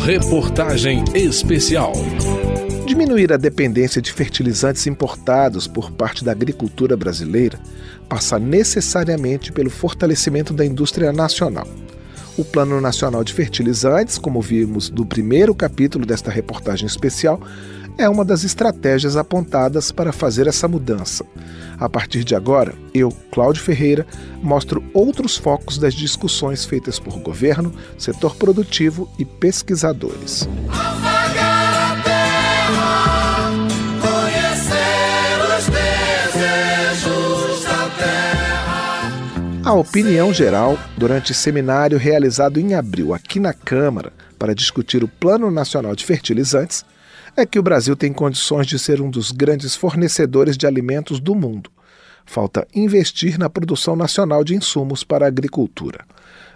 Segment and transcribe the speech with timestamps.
[0.00, 1.92] Reportagem Especial.
[2.86, 7.58] Diminuir a dependência de fertilizantes importados por parte da agricultura brasileira
[8.08, 11.66] passa necessariamente pelo fortalecimento da indústria nacional.
[12.38, 17.40] O Plano Nacional de Fertilizantes, como vimos no primeiro capítulo desta reportagem especial,
[17.98, 21.26] é uma das estratégias apontadas para fazer essa mudança.
[21.80, 24.06] A partir de agora, eu, Cláudio Ferreira,
[24.40, 30.48] mostro outros focos das discussões feitas por governo, setor produtivo e pesquisadores.
[39.68, 45.50] A opinião geral, durante seminário realizado em abril aqui na Câmara para discutir o Plano
[45.50, 46.86] Nacional de Fertilizantes,
[47.36, 51.34] é que o Brasil tem condições de ser um dos grandes fornecedores de alimentos do
[51.34, 51.70] mundo.
[52.24, 56.02] Falta investir na produção nacional de insumos para a agricultura.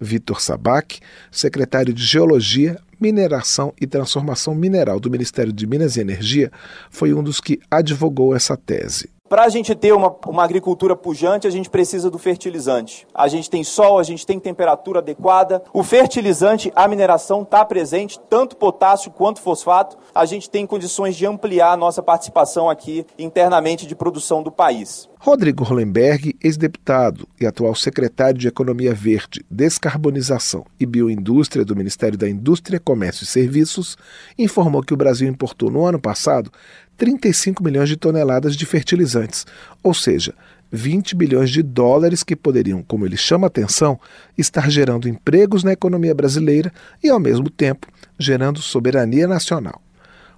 [0.00, 0.98] Vitor Sabac,
[1.30, 6.50] secretário de Geologia, Mineração e Transformação Mineral do Ministério de Minas e Energia,
[6.90, 9.14] foi um dos que advogou essa tese.
[9.28, 13.08] Para a gente ter uma, uma agricultura pujante, a gente precisa do fertilizante.
[13.12, 15.64] A gente tem sol, a gente tem temperatura adequada.
[15.72, 19.98] O fertilizante, a mineração está presente, tanto potássio quanto fosfato.
[20.14, 25.08] A gente tem condições de ampliar a nossa participação aqui internamente de produção do país.
[25.26, 32.28] Rodrigo Hollenberg, ex-deputado e atual secretário de Economia Verde, Descarbonização e Bioindústria do Ministério da
[32.28, 33.98] Indústria, Comércio e Serviços,
[34.38, 36.48] informou que o Brasil importou no ano passado
[36.96, 39.44] 35 milhões de toneladas de fertilizantes,
[39.82, 40.32] ou seja,
[40.70, 43.98] 20 bilhões de dólares que poderiam, como ele chama atenção,
[44.38, 49.82] estar gerando empregos na economia brasileira e, ao mesmo tempo, gerando soberania nacional.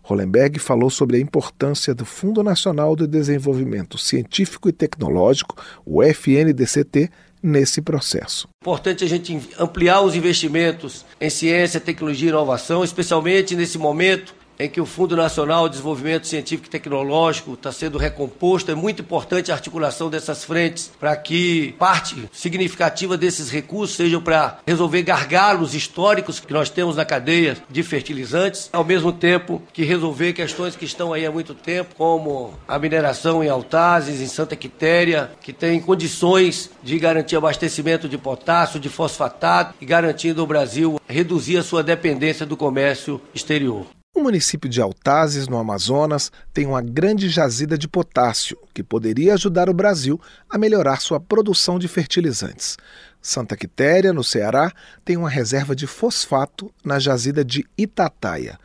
[0.09, 7.11] Hollenberg falou sobre a importância do Fundo Nacional de Desenvolvimento Científico e Tecnológico, o FNDCT,
[7.43, 8.49] nesse processo.
[8.63, 14.69] Importante a gente ampliar os investimentos em ciência, tecnologia e inovação, especialmente nesse momento em
[14.69, 18.71] que o Fundo Nacional de Desenvolvimento Científico e Tecnológico está sendo recomposto.
[18.71, 24.59] É muito importante a articulação dessas frentes para que parte significativa desses recursos sejam para
[24.67, 30.33] resolver gargalos históricos que nós temos na cadeia de fertilizantes, ao mesmo tempo que resolver
[30.33, 35.31] questões que estão aí há muito tempo, como a mineração em Altazes, em Santa Quitéria,
[35.41, 41.59] que tem condições de garantir abastecimento de potássio, de fosfatato e garantindo ao Brasil reduzir
[41.59, 43.98] a sua dependência do comércio exterior.
[44.19, 49.71] O município de Altazes, no Amazonas, tem uma grande jazida de potássio que poderia ajudar
[49.71, 50.21] o Brasil
[50.51, 52.77] a melhorar sua produção de fertilizantes.
[53.23, 54.73] Santa Quitéria, no Ceará,
[55.05, 58.59] tem uma reserva de fosfato na jazida de Itataia.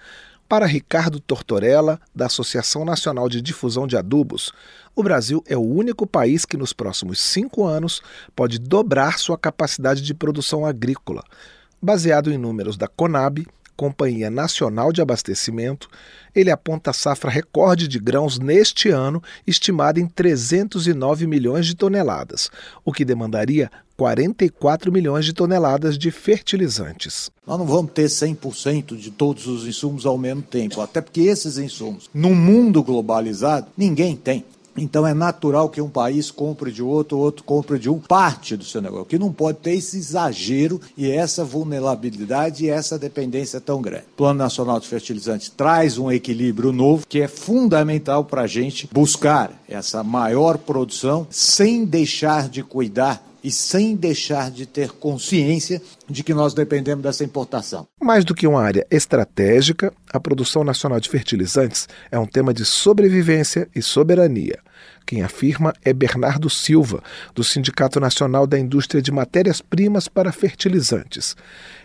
[0.49, 4.51] Para Ricardo Tortorella, da Associação Nacional de Difusão de Adubos,
[4.95, 8.01] o Brasil é o único país que nos próximos cinco anos
[8.35, 11.23] pode dobrar sua capacidade de produção agrícola.
[11.79, 13.45] Baseado em números da Conab,
[13.75, 15.89] Companhia Nacional de Abastecimento,
[16.35, 22.50] ele aponta a safra recorde de grãos neste ano, estimada em 309 milhões de toneladas,
[22.83, 27.29] o que demandaria 44 milhões de toneladas de fertilizantes.
[27.45, 31.57] Nós não vamos ter 100% de todos os insumos ao mesmo tempo, até porque esses
[31.57, 34.44] insumos, no mundo globalizado, ninguém tem.
[34.78, 38.63] Então é natural que um país compre de outro, outro compre de um, parte do
[38.63, 39.06] seu negócio.
[39.06, 44.06] Que não pode ter esse exagero e essa vulnerabilidade e essa dependência tão grande.
[44.13, 48.89] O Plano Nacional de Fertilizantes traz um equilíbrio novo que é fundamental para a gente
[48.91, 56.23] buscar essa maior produção sem deixar de cuidar e sem deixar de ter consciência de
[56.23, 57.85] que nós dependemos dessa importação.
[58.03, 62.65] Mais do que uma área estratégica, a produção nacional de fertilizantes é um tema de
[62.65, 64.59] sobrevivência e soberania.
[65.05, 67.01] Quem afirma é Bernardo Silva,
[67.33, 71.33] do Sindicato Nacional da Indústria de Matérias-Primas para Fertilizantes.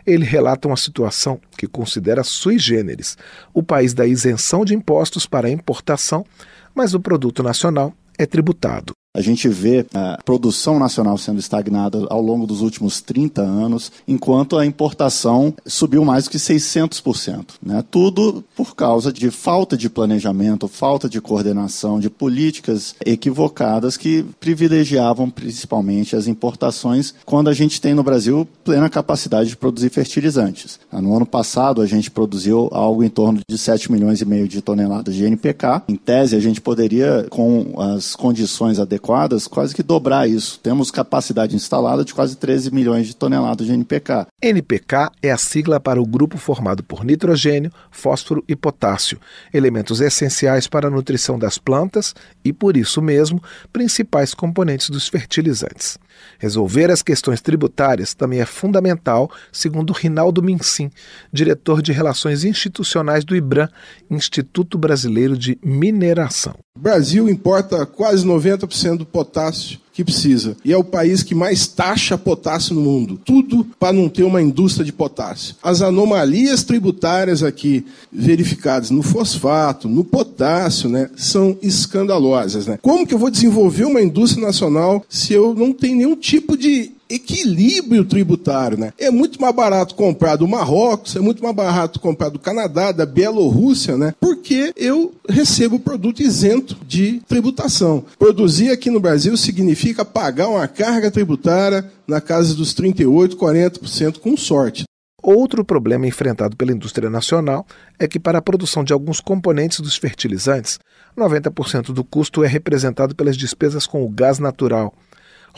[0.05, 3.17] Ele relata uma situação que considera sui generis:
[3.55, 6.27] o país da isenção de impostos para a importação,
[6.75, 8.98] mas o produto nacional é tributado.
[9.19, 14.57] A gente vê a produção nacional sendo estagnada ao longo dos últimos 30 anos, enquanto
[14.57, 17.55] a importação subiu mais que 600%.
[17.61, 17.83] Né?
[17.91, 25.29] Tudo por causa de falta de planejamento, falta de coordenação, de políticas equivocadas que privilegiavam
[25.29, 30.79] principalmente as importações, quando a gente tem no Brasil plena capacidade de produzir fertilizantes.
[30.93, 34.63] No ano passado, a gente produziu algo em torno de 7 milhões e meio de
[34.63, 35.83] toneladas de NPK.
[35.89, 39.08] Em tese, a gente poderia, com as condições adequadas,
[39.49, 40.59] quase que dobrar isso.
[40.61, 44.27] Temos capacidade instalada de quase 13 milhões de toneladas de NPK.
[44.41, 49.19] NPK é a sigla para o grupo formado por nitrogênio, fósforo e potássio,
[49.53, 52.15] elementos essenciais para a nutrição das plantas
[52.45, 53.43] e, por isso mesmo,
[53.73, 55.99] principais componentes dos fertilizantes.
[56.39, 60.89] Resolver as questões tributárias também é fundamental, segundo Rinaldo Mincin,
[61.33, 63.69] diretor de Relações Institucionais do IBRAM,
[64.09, 66.55] Instituto Brasileiro de Mineração.
[66.77, 70.57] O Brasil importa quase 90% do potássio que precisa.
[70.65, 73.21] E é o país que mais taxa potássio no mundo.
[73.25, 75.57] Tudo para não ter uma indústria de potássio.
[75.61, 82.69] As anomalias tributárias aqui verificadas no fosfato, no potássio, né, são escandalosas.
[82.69, 82.79] Né?
[82.81, 86.93] Como que eu vou desenvolver uma indústria nacional se eu não tenho nenhum tipo de
[87.09, 88.93] equilíbrio tributário, né?
[88.99, 93.07] É muito mais barato comprar do Marrocos, é muito mais barato comprar do Canadá, da
[93.07, 94.15] Bielorrússia, né?
[94.21, 98.05] Porque eu recebo produto isento de tributação.
[98.19, 104.37] Produzir aqui no Brasil significa pagar uma carga tributária na casa dos 38, 40% com
[104.37, 104.85] sorte.
[105.21, 107.67] Outro problema enfrentado pela indústria nacional
[107.99, 110.79] é que, para a produção de alguns componentes dos fertilizantes,
[111.17, 114.95] 90% do custo é representado pelas despesas com o gás natural.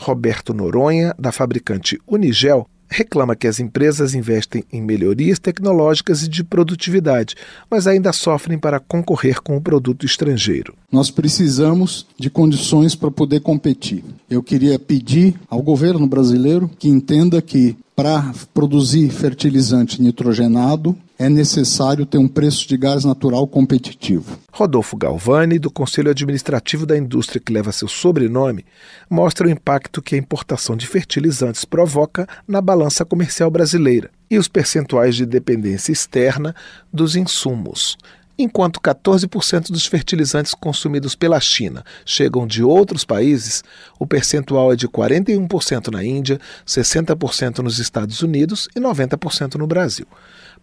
[0.01, 6.43] Roberto Noronha, da fabricante Unigel, reclama que as empresas investem em melhorias tecnológicas e de
[6.43, 7.35] produtividade,
[7.69, 10.73] mas ainda sofrem para concorrer com o produto estrangeiro.
[10.91, 14.03] Nós precisamos de condições para poder competir.
[14.29, 22.03] Eu queria pedir ao governo brasileiro que entenda que para produzir fertilizante nitrogenado é necessário
[22.03, 24.39] ter um preço de gás natural competitivo.
[24.51, 28.65] Rodolfo Galvani, do Conselho Administrativo da Indústria que leva seu sobrenome,
[29.07, 34.47] mostra o impacto que a importação de fertilizantes provoca na balança comercial brasileira e os
[34.47, 36.55] percentuais de dependência externa
[36.91, 37.99] dos insumos.
[38.43, 43.63] Enquanto 14% dos fertilizantes consumidos pela China chegam de outros países,
[43.99, 50.07] o percentual é de 41% na Índia, 60% nos Estados Unidos e 90% no Brasil.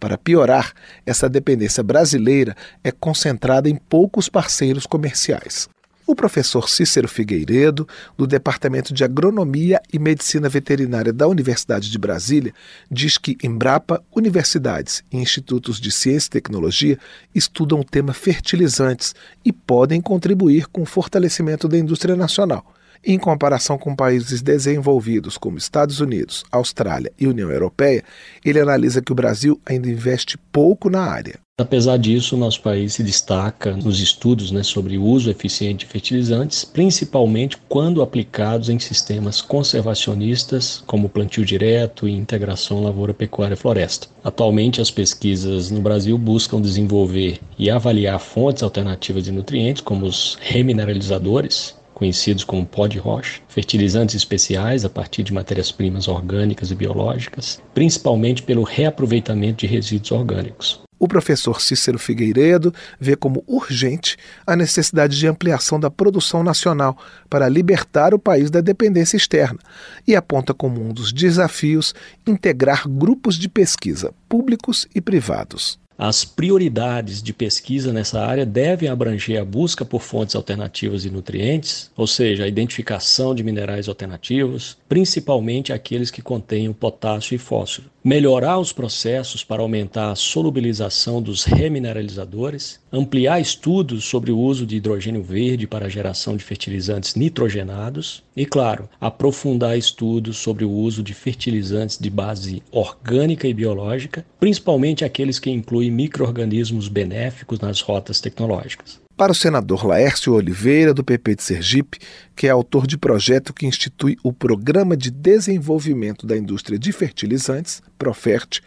[0.00, 0.72] Para piorar,
[1.06, 5.68] essa dependência brasileira é concentrada em poucos parceiros comerciais.
[6.08, 12.54] O professor Cícero Figueiredo, do Departamento de Agronomia e Medicina Veterinária da Universidade de Brasília,
[12.90, 16.98] diz que Embrapa, universidades e institutos de ciência e tecnologia
[17.34, 19.14] estudam o tema fertilizantes
[19.44, 22.64] e podem contribuir com o fortalecimento da indústria nacional.
[23.04, 28.02] Em comparação com países desenvolvidos como Estados Unidos, Austrália e União Europeia,
[28.42, 31.38] ele analisa que o Brasil ainda investe pouco na área.
[31.60, 36.64] Apesar disso, nosso país se destaca nos estudos né, sobre o uso eficiente de fertilizantes,
[36.64, 44.06] principalmente quando aplicados em sistemas conservacionistas, como plantio direto e integração lavoura-pecuária-floresta.
[44.22, 50.38] Atualmente, as pesquisas no Brasil buscam desenvolver e avaliar fontes alternativas de nutrientes, como os
[50.40, 57.60] remineralizadores, conhecidos como pó de rocha, fertilizantes especiais a partir de matérias-primas orgânicas e biológicas,
[57.74, 60.87] principalmente pelo reaproveitamento de resíduos orgânicos.
[60.98, 64.16] O professor Cícero Figueiredo vê como urgente
[64.46, 66.98] a necessidade de ampliação da produção nacional
[67.30, 69.58] para libertar o país da dependência externa
[70.06, 71.94] e aponta como um dos desafios
[72.26, 75.78] integrar grupos de pesquisa públicos e privados.
[76.00, 81.90] As prioridades de pesquisa nessa área devem abranger a busca por fontes alternativas de nutrientes,
[81.96, 87.90] ou seja, a identificação de minerais alternativos, principalmente aqueles que contêm potássio e fósforo.
[88.02, 94.76] Melhorar os processos para aumentar a solubilização dos remineralizadores, ampliar estudos sobre o uso de
[94.76, 101.02] hidrogênio verde para a geração de fertilizantes nitrogenados e, claro, aprofundar estudos sobre o uso
[101.02, 108.20] de fertilizantes de base orgânica e biológica, principalmente aqueles que incluem microorganismos benéficos nas rotas
[108.20, 109.07] tecnológicas.
[109.18, 111.98] Para o senador Laércio Oliveira, do PP de Sergipe,
[112.36, 117.82] que é autor de projeto que institui o Programa de Desenvolvimento da Indústria de Fertilizantes,
[117.98, 118.60] Profert,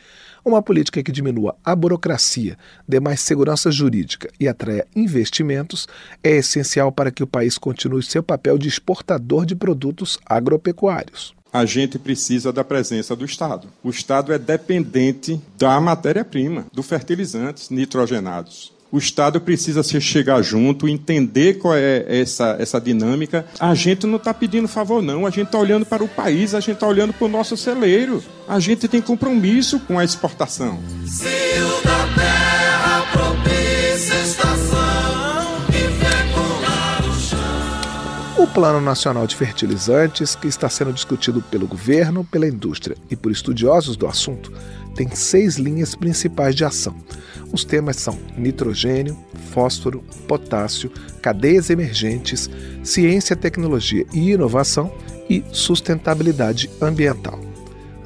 [0.44, 5.88] uma política que diminua a burocracia, dê mais segurança jurídica e atraia investimentos
[6.22, 11.66] é essencial para que o país continue seu papel de exportador de produtos agropecuários a
[11.66, 13.68] gente precisa da presença do Estado.
[13.84, 18.72] O Estado é dependente da matéria-prima, do fertilizantes nitrogenados.
[18.92, 23.46] O Estado precisa se chegar junto, entender qual é essa, essa dinâmica.
[23.58, 25.26] A gente não está pedindo favor, não.
[25.26, 28.22] A gente está olhando para o país, a gente está olhando para o nosso celeiro.
[28.50, 30.78] A gente tem compromisso com a exportação.
[38.38, 43.32] O Plano Nacional de Fertilizantes, que está sendo discutido pelo governo, pela indústria e por
[43.32, 44.52] estudiosos do assunto,
[44.96, 46.94] tem seis linhas principais de ação.
[47.52, 49.18] Os temas são nitrogênio,
[49.52, 50.92] fósforo, potássio,
[51.22, 52.50] cadeias emergentes,
[52.84, 54.94] ciência, tecnologia e inovação
[55.30, 57.40] e sustentabilidade ambiental.